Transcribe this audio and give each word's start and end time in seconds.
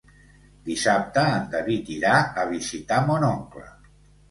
Dissabte 0.69 1.25
en 1.33 1.45
David 1.51 1.93
irà 1.97 2.15
a 2.43 2.47
visitar 2.55 3.01
mon 3.13 3.31
oncle. 3.31 3.67